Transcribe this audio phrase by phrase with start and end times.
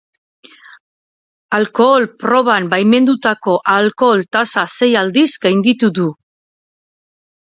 [1.57, 6.07] Alkohol-proban baimendutako alkohol-tasa sei aldiz gainditu du.